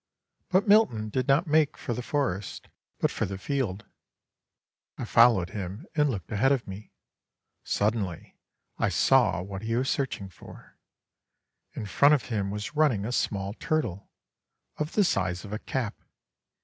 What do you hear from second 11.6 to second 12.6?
In front of him